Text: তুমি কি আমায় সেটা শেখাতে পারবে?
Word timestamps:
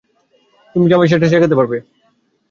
তুমি 0.75 0.85
কি 0.87 0.93
আমায় 0.95 1.09
সেটা 1.11 1.27
শেখাতে 1.31 1.55
পারবে? 1.59 1.77